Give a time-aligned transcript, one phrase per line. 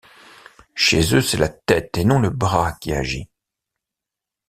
[0.73, 3.29] Chez eux, c’est la tête et non le bras qui agit.